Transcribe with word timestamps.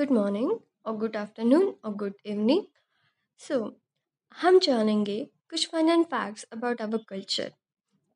Good 0.00 0.10
morning 0.10 0.50
और 0.86 0.96
good 0.96 1.16
afternoon 1.16 1.72
और 1.84 1.94
good 1.94 2.12
evening 2.26 2.62
so 3.40 3.56
हम 4.36 4.58
जानेंगे 4.58 5.18
कुछ 5.50 5.66
fun 5.68 5.88
and 5.88 6.04
facts 6.04 6.44
about 6.52 6.80
our 6.82 6.98
culture 7.08 7.52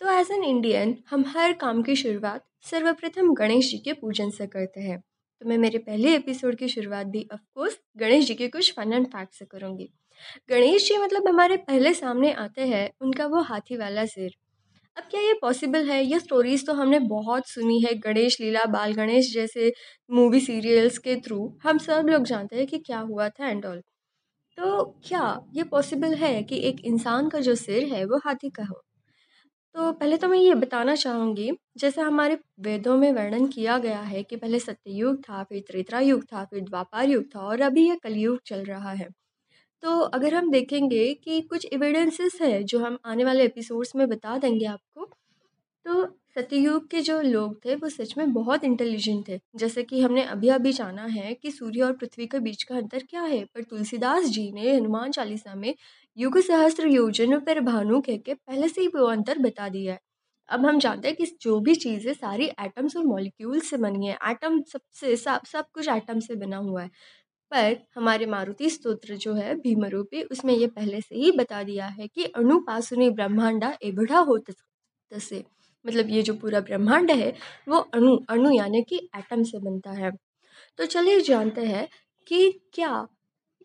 तो 0.00 0.10
एज 0.10 0.30
एन 0.30 0.44
इंडियन 0.44 0.94
हम 1.10 1.24
हर 1.28 1.52
काम 1.52 1.82
की 1.82 1.96
शुरुआत 1.96 2.44
सर्वप्रथम 2.64 3.32
गणेश 3.34 3.70
जी 3.70 3.78
के 3.78 3.92
पूजन 3.92 4.30
से 4.30 4.46
करते 4.46 4.80
हैं। 4.80 4.98
तो 5.00 5.48
मैं 5.48 5.58
मेरे 5.58 5.78
पहले 5.78 6.14
एपिसोड 6.16 6.56
की 6.56 6.68
शुरुआत 6.68 7.06
भी 7.06 7.26
ऑफकोर्स 7.32 7.78
गणेश 7.98 8.26
जी 8.26 8.34
के 8.34 8.48
कुछ 8.48 8.72
फन 8.74 8.92
एंड 8.92 9.06
फैक्ट 9.06 9.34
से 9.34 9.44
करूँगी। 9.44 9.88
गणेश 10.50 10.88
जी 10.88 10.96
मतलब 10.98 11.28
हमारे 11.28 11.56
पहले 11.56 11.94
सामने 11.94 12.32
आते 12.32 12.66
हैं, 12.66 12.90
उनका 13.00 13.26
वो 13.26 13.40
हाथी 13.42 13.76
वाला 13.76 14.06
सिर 14.06 14.36
अब 14.96 15.04
क्या 15.10 15.20
ये 15.20 15.32
पॉसिबल 15.34 15.88
है? 15.88 16.02
ये 16.04 16.18
स्टोरीज़ 16.20 16.64
तो 16.66 16.72
हमने 16.74 16.98
बहुत 17.02 17.46
सुनी 17.48 17.78
है, 17.80 17.94
गणेश 17.98 18.36
लीला, 18.40 18.64
बाल 18.68 18.92
गणेश 18.94 19.32
जैसे 19.34 19.72
मूवी 20.10 20.40
सीरियल्स 20.40 20.98
के 20.98 21.16
थ्रू 21.20 21.38
हम 21.62 21.78
सब 21.78 22.06
लोग 22.08 22.24
जानते 22.26 22.56
हैं 22.56 22.66
कि 22.66 22.78
क्या 22.80 22.98
हुआ 23.02 23.28
था 23.30 23.48
एंड 23.48 23.64
ऑल 23.66 23.80
तो 24.58 24.84
क्या 25.06 25.22
ये 25.54 25.64
पॉसिबल 25.68 26.14
है 26.16 26.42
कि 26.44 26.58
एक 26.68 26.80
इंसान 26.86 27.28
का 27.30 27.40
जो 27.40 27.54
सिर 27.56 27.84
है 27.94 28.04
वो 28.06 28.18
हाथी 28.26 28.50
का 28.52 28.64
हो? 28.64 28.82
तो 29.74 29.92
पहले 29.92 30.16
तो 30.18 30.28
मैं 30.28 30.38
ये 30.38 30.54
बताना 30.56 30.94
चाहूँगी, 30.96 31.50
जैसे 31.78 32.00
हमारे 32.02 32.38
वेदों 32.60 32.96
में 32.98 33.10
वर्णन 33.12 33.46
किया 33.48 33.78
गया 33.78 34.00
है 34.02 34.22
कि 34.24 34.36
पहले 34.36 34.58
सत्ययुग 34.60 35.20
था, 35.24 35.42
फिर 35.44 35.62
त्रेता 35.68 36.00
युग 36.00 36.24
था, 36.32 36.44
फिर 36.46 36.62
द्वापार 36.62 37.06
युग 37.06 37.24
था 37.34 37.40
और 37.42 37.60
अभी 37.62 37.88
ये 37.88 37.96
कलयुग 38.04 38.38
चल 38.46 38.64
रहा 38.66 38.92
है। 38.92 39.08
तो 39.82 39.98
अगर 40.10 40.34
हम 40.34 40.50
देखेंगे 40.50 41.12
कि 41.14 41.40
कुछ 41.42 41.66
एविडेंसेस 41.72 42.38
है 42.42 42.62
जो 42.64 42.78
हम 42.78 42.98
आने 43.06 43.24
वाले 43.24 43.44
एपिसोड्स 43.44 43.94
में 43.96 44.08
बता 44.08 44.36
देंगे 44.38 44.66
आपको 44.66 45.04
तो 45.86 46.04
सत्ययुग 46.36 46.86
के 46.90 47.00
जो 47.02 47.20
लोग 47.22 47.56
थे 47.64 47.74
वो 47.76 47.88
सच 47.88 48.14
में 48.18 48.32
बहुत 48.32 48.64
इंटेलिजेंट 48.64 49.28
थे। 49.28 49.38
जैसे 49.56 49.82
कि 49.82 50.00
हमने 50.02 50.22
अभी 50.24 50.48
अभी 50.50 50.72
जाना 50.72 51.04
है 51.06 51.32
कि 51.34 51.50
सूर्य 51.50 51.82
और 51.82 51.92
पृथ्वी 51.94 52.26
के 52.26 52.38
बीच 52.40 52.62
का 52.62 52.76
अंतर 52.76 53.02
क्या 53.10 53.22
है, 53.22 53.44
पर 53.44 53.62
तुलसीदास 53.62 54.24
जी 54.26 54.50
ने 54.52 54.74
हनुमान 54.74 55.10
चालीसा 55.12 55.54
में 55.54 55.74
युग 56.16 56.38
सहस्त्र 56.40 56.88
योजन 56.88 57.38
पर 57.40 57.60
भानु 57.62 58.00
कह 58.00 58.16
के 58.18 58.34
पहले 58.34 58.68
से 58.68 58.80
ही 58.80 58.88
वो 58.88 59.06
अंतर 59.06 59.38
बता 59.40 59.68
दिया 59.68 59.92
है। 59.92 60.00
अब 60.48 60.64
हम 60.66 60.78
जानते 60.80 61.08
हैं 61.08 61.16
कि 61.16 61.26
जो 61.42 61.58
भी 61.60 61.74
चीज़ें 61.76 62.12
सारी 62.14 62.46
एटम्स 62.60 62.96
और 62.96 63.04
मॉलिक्यूल्स 63.06 63.70
से 63.70 63.76
बनी 63.78 64.06
है 64.06 64.16
एटम 64.30 64.60
सबसे 64.64 65.16
सब 65.16 65.44
सब 65.46 65.66
कुछ 65.74 65.88
एटम 65.88 66.20
से 66.20 66.34
बना 66.36 66.56
हुआ 66.58 66.82
है। 66.82 66.90
पर 67.52 67.76
हमारे 67.96 68.26
मारुति 68.26 68.70
स्तोत्र 68.70 69.16
जो 69.16 69.34
है, 69.34 69.54
भीमरूपी, 69.56 70.22
उसमें 70.24 70.54
ये 70.54 70.66
पहले 70.68 71.00
से 71.00 71.14
ही 71.16 71.30
बता 71.32 71.62
दिया 71.62 71.86
है 71.88 72.08
कि 72.08 72.24
अणुपासुनी 72.36 73.10
ब्रह्मांडा 73.10 73.76
एबढ़ा 73.84 74.18
हो 74.20 74.38
तसे 75.12 75.44
मतलब 75.84 76.10
ये 76.10 76.22
जो 76.22 76.34
पूरा 76.34 76.60
ब्रह्मांड 76.60 77.10
है, 77.10 77.32
वो 77.68 77.78
अणु 77.78 78.16
अणु 78.30 78.50
यानी 78.52 78.82
कि 78.82 78.96
एटम 79.16 79.42
से 79.42 79.58
बनता 79.58 79.90
है। 79.92 80.10
तो 80.78 80.86
चलिए 80.86 81.20
जानते 81.20 81.64
हैं 81.66 81.88
कि 82.26 82.50
क्या 82.74 83.06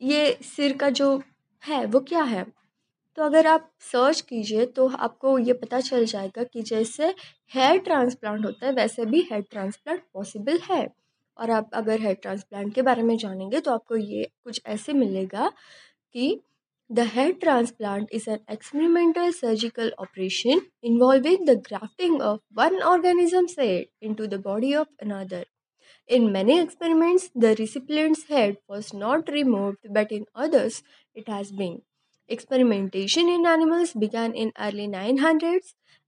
ये 0.00 0.38
सिर 0.44 0.76
का 0.76 0.90
जो 0.90 1.16
है, 1.64 1.84
वो 1.86 2.00
क्या 2.00 2.22
है? 2.24 2.44
तो 3.18 3.22
अगर 3.22 3.46
आप 3.46 3.70
सर्च 3.82 4.20
कीजिए 4.20 4.66
तो 4.66 4.88
आपको 4.88 5.38
ये 5.38 5.52
पता 5.54 5.80
चल 5.80 6.04
जाएगा 6.06 6.44
कि 6.44 6.62
जैसे 6.62 7.14
हेयर 7.54 7.78
ट्रांसप्लांट 7.80 8.44
होता 8.46 8.66
है, 8.66 8.72
वैसे 8.72 9.06
भी 9.06 9.20
हेयर 9.22 9.42
ट्रांसप्लांट 9.50 10.02
पॉसिबल 10.14 10.58
है। 10.70 10.86
और 11.38 11.50
आप 11.50 11.70
अगर 11.74 12.00
हेयर 12.00 12.14
ट्रांसप्लांट 12.22 12.74
के 12.74 12.82
बारे 12.82 13.02
में 13.02 13.16
जानेंगे 13.16 13.60
तो 13.60 13.70
आपको 13.70 13.96
ये 13.96 14.24
कुछ 14.44 14.60
ऐसे 14.66 14.92
मिलेगा 14.92 15.48
कि 16.14 16.40
the 16.90 17.00
hair 17.12 17.32
transplant 17.40 18.08
is 18.12 18.28
an 18.30 18.38
experimental 18.52 19.30
surgical 19.32 19.92
operation 20.00 20.60
involving 20.84 21.46
the 21.48 21.56
grafting 21.68 22.20
of 22.22 22.40
one 22.58 22.80
organism 22.90 23.46
से 23.46 23.66
into 24.14 24.26
the 24.26 24.40
body 24.44 24.74
of 24.74 24.88
another. 25.02 25.46
In 26.10 26.30
many 26.32 26.58
experiments, 26.58 27.30
the 27.38 27.54
recipient's 27.58 28.26
head 28.30 28.56
was 28.70 28.90
not 28.96 29.30
remove 29.30 29.74
but 29.90 30.12
in 30.12 30.26
others 30.36 30.82
it 31.16 31.30
has 31.30 31.54
been. 31.54 31.80
Experimentation 32.30 33.28
in 33.28 33.46
animals 33.46 33.96
began 33.96 34.34
in 34.34 34.52
early 34.66 34.86
nine 34.88 35.18
hundred 35.18 35.62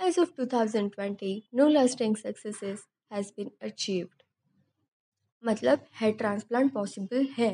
as 0.00 0.18
of 0.18 0.30
two 0.36 0.46
thousand 0.52 0.90
twenty, 0.94 1.42
no 1.54 1.68
lasting 1.68 2.16
success 2.16 2.60
has 3.12 3.32
been 3.36 3.50
achieved. 3.62 4.19
मतलब 5.42 5.86
hair 6.00 6.14
transplant 6.14 6.72
possible 6.72 7.26
है। 7.38 7.50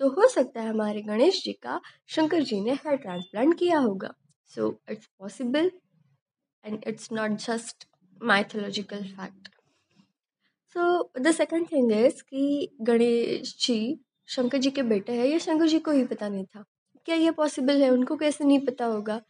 तो 0.00 0.08
हो 0.08 0.28
सकता 0.28 0.60
है 0.60 0.68
हमारे 0.68 1.02
गणेश 1.02 1.42
जी 1.44 1.52
का, 1.52 1.80
शंकर 2.06 2.42
जी 2.42 2.60
ने 2.60 2.72
hair 2.74 2.96
transplant 2.96 3.58
किया 3.58 3.78
होगा। 3.78 4.12
So 4.50 4.70
it's 4.90 5.06
possible 5.18 5.70
and 6.64 6.84
it's 6.86 7.12
not 7.12 7.38
just 7.40 7.86
mythological 8.22 9.02
fact 9.04 9.48
so 10.76 11.12
the 11.20 11.30
second 11.32 11.66
thing 11.72 11.92
is 11.92 12.22
कि 12.22 12.76
गणेश 12.80 13.56
जी, 13.66 14.00
शंकर 14.28 14.58
जी 14.58 14.70
के 14.70 14.82
बेटे 14.82 15.12
हैं, 15.12 15.26
ये 15.26 15.38
शंकर 15.38 15.66
जी 15.66 15.78
को 15.78 15.90
ही 15.90 16.04
पता 16.04 16.28
नहीं 16.28 16.44
था। 16.44 16.64
क्या 17.06 17.16
ये 17.16 17.30
पॉसिबल 17.30 17.82
है? 17.82 17.90
उनको 17.90 18.16
कैसे 18.16 18.44
नहीं 18.44 18.58
पता 18.66 18.84
होगा? 18.84 19.20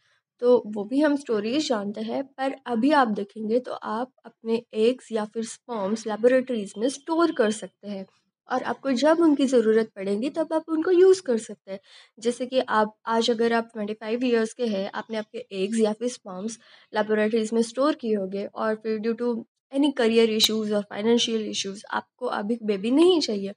तो 0.41 0.61
वो 0.67 0.83
भी 0.85 0.99
हम 1.01 1.15
स्टोरीज 1.17 1.67
जानते 1.67 2.01
हैं, 2.01 2.23
पर 2.27 2.55
अभी 2.67 2.91
आप 2.93 3.07
देखेंगे 3.09 3.59
तो 3.61 3.73
आप 3.73 4.11
अपने 4.25 4.61
एग्स 4.75 5.11
या 5.11 5.25
फिर 5.27 5.43
स्पॉम्स 5.45 6.05
लेबोरेटरीज 6.07 6.73
में 6.77 6.87
स्टोर 6.91 7.31
कर 7.33 7.51
सकते 7.53 7.87
हैं। 7.87 8.05
और 8.49 8.63
आपको 8.63 8.91
जब 8.93 9.19
उनकी 9.21 9.45
ज़रूरत 9.47 9.89
पड़ेगी, 9.95 10.29
तब 10.29 10.53
आप 10.53 10.69
उनको 10.69 10.91
यूज़ 10.91 11.21
कर 11.23 11.37
सकते 11.39 11.71
हैं। 11.71 11.79
जैसे 12.19 12.45
कि 12.45 12.59
आप, 12.59 12.95
आज 13.07 13.29
अगर 13.31 13.53
आप 13.53 13.69
ट्वेंटी 13.73 13.93
फाइव 13.95 14.23
ईयर्स 14.25 14.53
के 14.53 14.65
हैं, 14.67 14.89
आपने 14.93 15.17
आपके 15.17 15.45
एग्स 15.53 15.79
या 15.79 15.93
फिर 15.93 16.09
स्पॉम्स 16.09 16.57
लेबोरेटरीज 16.93 17.53
में 17.53 17.61
स्टोर 17.63 17.95
किए 17.95 18.15
होंगे 18.15 18.45
और 18.47 18.75
फिर 18.75 18.97
due 18.99 19.13
to 19.15 19.45
any 19.73 19.91
career 19.93 20.29
issues 20.31 20.73
और 20.73 20.81
फाइनेंशियल 20.91 21.47
इश्यूज़ 21.49 21.83
आपको 21.91 22.25
अभी 22.33 22.57
बेबी 22.63 22.91
नहीं 22.91 23.19
चाहिए 23.21 23.53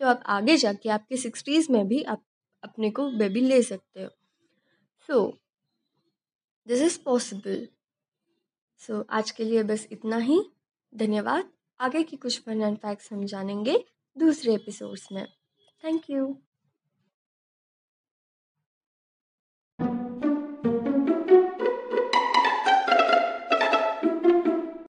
तो 0.00 0.06
आप 0.06 0.22
आगे 0.28 0.56
जाके 0.58 0.88
आपके 0.90 1.16
सिक्सटीज़ 1.18 1.70
में 1.72 1.86
भी 1.88 2.02
आप 2.04 2.22
अपने 2.62 2.90
को 2.90 3.08
बेबी 3.18 3.40
ले 3.42 3.62
सकते 3.62 4.02
हो। 4.02 4.08
So 5.08 5.20
this 6.74 6.82
is 6.82 6.98
possible 7.04 7.68
so 8.78 9.06
आज 9.10 9.30
के 9.30 9.44
लिए 9.44 9.62
बस 9.62 9.86
इतना 9.92 10.16
ही। 10.16 10.40
धन्यवाद। 10.92 11.50
आगे 11.80 12.02
की 12.02 12.16
कुछ 12.16 12.40
फन 12.40 12.62
एंड 12.62 12.76
फैक्ट्स 12.78 13.12
हम 13.12 13.24
जानेंगे 13.24 13.84
दूसरे 14.18 14.54
एपिसोड्स 14.54 15.12
में। 15.12 15.26
Thank 15.84 16.10
you 16.10 16.38